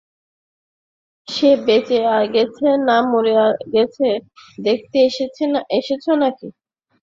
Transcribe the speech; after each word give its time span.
সে 1.27 1.49
বেঁচে 1.65 1.97
গেছে 2.35 2.67
না 2.87 2.97
মরে 3.09 3.33
গেছে 3.75 4.07
দেখতে 4.59 4.97
এসেছে 5.07 5.43
নাকি? 6.21 6.47